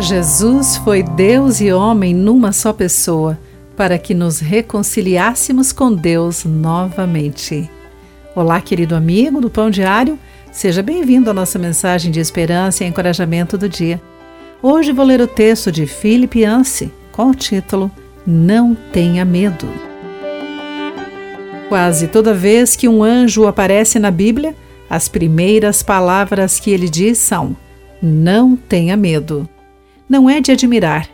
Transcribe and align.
Jesus 0.00 0.78
foi 0.78 1.02
Deus 1.02 1.60
e 1.60 1.70
homem 1.70 2.14
numa 2.14 2.52
só 2.52 2.72
pessoa, 2.72 3.38
para 3.76 3.98
que 3.98 4.14
nos 4.14 4.40
reconciliássemos 4.40 5.72
com 5.72 5.92
Deus 5.92 6.42
novamente. 6.42 7.68
Olá, 8.34 8.62
querido 8.62 8.96
amigo 8.96 9.42
do 9.42 9.50
Pão 9.50 9.68
Diário, 9.68 10.18
seja 10.50 10.82
bem-vindo 10.82 11.28
à 11.28 11.34
nossa 11.34 11.58
mensagem 11.58 12.10
de 12.10 12.18
esperança 12.18 12.82
e 12.82 12.86
encorajamento 12.86 13.58
do 13.58 13.68
dia. 13.68 14.00
Hoje 14.62 14.90
vou 14.90 15.04
ler 15.04 15.20
o 15.20 15.26
texto 15.26 15.70
de 15.70 15.86
Philip 15.86 16.40
Yancey 16.40 16.90
com 17.12 17.28
o 17.28 17.34
título 17.34 17.90
Não 18.26 18.74
Tenha 18.74 19.22
Medo. 19.22 19.68
Quase 21.68 22.08
toda 22.08 22.32
vez 22.32 22.74
que 22.74 22.88
um 22.88 23.02
anjo 23.02 23.46
aparece 23.46 23.98
na 23.98 24.10
Bíblia, 24.10 24.56
as 24.88 25.08
primeiras 25.08 25.82
palavras 25.82 26.58
que 26.58 26.70
ele 26.70 26.88
diz 26.88 27.18
são: 27.18 27.54
Não 28.02 28.56
tenha 28.56 28.96
medo 28.96 29.46
não 30.10 30.28
é 30.28 30.40
de 30.40 30.50
admirar. 30.50 31.08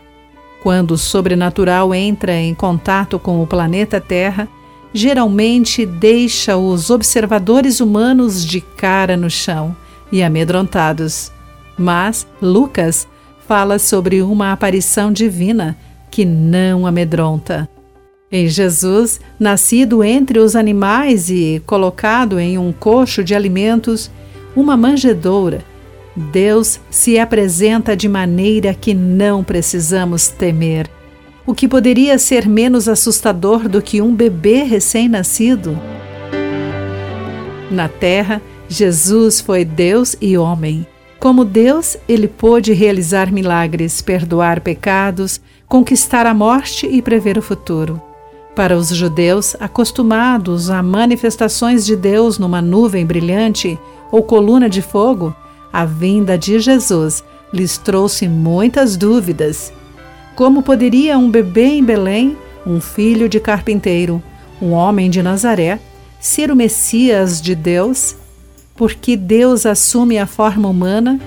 Quando 0.63 0.91
o 0.91 0.97
sobrenatural 0.97 1.93
entra 1.93 2.33
em 2.33 2.55
contato 2.55 3.19
com 3.19 3.43
o 3.43 3.45
planeta 3.45 4.01
Terra, 4.01 4.49
geralmente 4.91 5.85
deixa 5.85 6.57
os 6.57 6.89
observadores 6.89 7.79
humanos 7.79 8.43
de 8.43 8.59
cara 8.59 9.15
no 9.15 9.29
chão 9.29 9.77
e 10.11 10.23
amedrontados. 10.23 11.31
Mas 11.77 12.25
Lucas 12.41 13.07
fala 13.47 13.77
sobre 13.77 14.23
uma 14.23 14.51
aparição 14.51 15.11
divina 15.11 15.77
que 16.09 16.25
não 16.25 16.87
amedronta. 16.87 17.69
Em 18.31 18.47
Jesus, 18.47 19.21
nascido 19.39 20.03
entre 20.03 20.39
os 20.39 20.55
animais 20.55 21.29
e 21.29 21.61
colocado 21.65 22.39
em 22.39 22.57
um 22.57 22.73
coxo 22.73 23.23
de 23.23 23.35
alimentos, 23.35 24.09
uma 24.55 24.75
manjedoura 24.75 25.63
Deus 26.17 26.79
se 26.89 27.19
apresenta 27.19 27.95
de 27.95 28.09
maneira 28.09 28.73
que 28.73 28.91
não 28.91 29.43
precisamos 29.43 30.29
temer. 30.29 30.89
O 31.45 31.53
que 31.53 31.67
poderia 31.67 32.17
ser 32.17 32.47
menos 32.47 32.89
assustador 32.89 33.69
do 33.69 33.83
que 33.83 34.01
um 34.01 34.15
bebê 34.15 34.63
recém-nascido? 34.63 35.79
Na 37.69 37.87
terra, 37.87 38.41
Jesus 38.67 39.39
foi 39.39 39.63
Deus 39.63 40.15
e 40.19 40.35
homem. 40.35 40.87
Como 41.19 41.45
Deus, 41.45 41.95
ele 42.09 42.27
pôde 42.27 42.73
realizar 42.73 43.31
milagres, 43.31 44.01
perdoar 44.01 44.61
pecados, 44.61 45.39
conquistar 45.67 46.25
a 46.25 46.33
morte 46.33 46.87
e 46.87 46.99
prever 46.99 47.37
o 47.37 47.43
futuro. 47.43 48.01
Para 48.55 48.75
os 48.75 48.89
judeus, 48.89 49.55
acostumados 49.59 50.71
a 50.71 50.81
manifestações 50.81 51.85
de 51.85 51.95
Deus 51.95 52.39
numa 52.39 52.59
nuvem 52.59 53.05
brilhante 53.05 53.77
ou 54.11 54.23
coluna 54.23 54.67
de 54.67 54.81
fogo, 54.81 55.35
a 55.77 55.85
vinda 55.85 56.39
de 56.39 56.59
Jesus 56.59 57.23
lhes 57.53 57.77
trouxe 57.77 58.27
muitas 58.27 58.97
dúvidas. 58.97 59.71
Como 60.35 60.63
poderia 60.63 61.15
um 61.19 61.29
bebê 61.29 61.65
em 61.65 61.83
Belém, 61.83 62.35
um 62.65 62.81
filho 62.81 63.29
de 63.29 63.39
carpinteiro, 63.39 64.19
um 64.59 64.71
homem 64.71 65.07
de 65.07 65.21
Nazaré, 65.21 65.79
ser 66.19 66.49
o 66.49 66.55
Messias 66.55 67.39
de 67.39 67.53
Deus? 67.53 68.15
Porque 68.75 69.15
Deus 69.15 69.67
assume 69.67 70.17
a 70.17 70.25
forma 70.25 70.67
humana? 70.67 71.21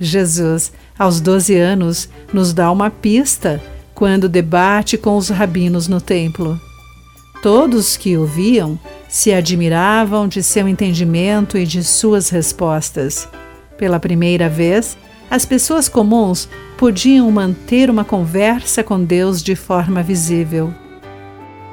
Jesus, 0.00 0.72
aos 0.98 1.20
12 1.20 1.54
anos, 1.54 2.08
nos 2.32 2.52
dá 2.52 2.72
uma 2.72 2.90
pista 2.90 3.62
quando 3.94 4.28
debate 4.28 4.98
com 4.98 5.16
os 5.16 5.28
rabinos 5.28 5.86
no 5.86 6.00
templo. 6.00 6.60
Todos 7.40 7.96
que 7.96 8.16
o 8.16 8.26
viam 8.26 8.76
se 9.08 9.32
admiravam 9.32 10.26
de 10.26 10.42
seu 10.42 10.66
entendimento 10.66 11.56
e 11.56 11.64
de 11.64 11.84
suas 11.84 12.30
respostas. 12.30 13.28
Pela 13.78 14.00
primeira 14.00 14.48
vez, 14.48 14.96
as 15.30 15.44
pessoas 15.44 15.88
comuns 15.88 16.48
podiam 16.78 17.30
manter 17.30 17.90
uma 17.90 18.04
conversa 18.04 18.82
com 18.82 19.02
Deus 19.02 19.42
de 19.42 19.54
forma 19.54 20.02
visível. 20.02 20.72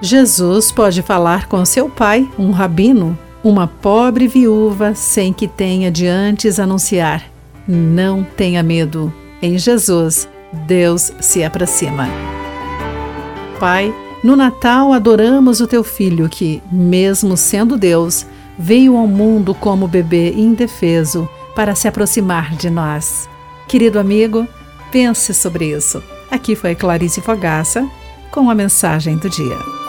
Jesus 0.02 0.72
pode 0.72 1.02
falar 1.02 1.48
com 1.48 1.64
seu 1.64 1.90
pai, 1.90 2.30
um 2.38 2.52
rabino, 2.52 3.18
uma 3.44 3.68
pobre 3.68 4.28
viúva, 4.28 4.94
sem 4.96 5.32
que 5.32 5.48
tenha 5.48 5.90
de 5.92 6.08
antes 6.08 6.60
anunciar: 6.60 7.24
Não 7.68 8.24
tenha 8.24 8.62
medo. 8.62 9.14
Em 9.42 9.58
Jesus, 9.58 10.28
Deus 10.68 11.14
se 11.22 11.44
aproxima. 11.44 12.08
Pai, 13.60 13.94
no 14.24 14.36
Natal 14.36 14.94
adoramos 14.94 15.62
o 15.62 15.68
teu 15.68 15.84
filho 15.84 16.28
que, 16.28 16.62
mesmo 16.72 17.38
sendo 17.38 17.78
Deus, 17.78 18.26
veio 18.58 18.98
ao 18.98 19.08
mundo 19.08 19.54
como 19.54 19.88
bebê 19.88 20.32
indefeso 20.32 21.30
para 21.56 21.76
se 21.76 21.88
aproximar 21.88 22.56
de 22.56 22.70
nós. 22.70 23.30
Querido 23.68 24.00
amigo, 24.00 24.48
pense 24.92 25.34
sobre 25.34 25.76
isso. 25.76 26.04
Aqui 26.30 26.56
foi 26.56 26.76
Clarice 26.76 27.22
Fogaça 27.22 27.88
com 28.32 28.50
a 28.50 28.56
mensagem 28.56 29.18
do 29.18 29.30
dia. 29.30 29.83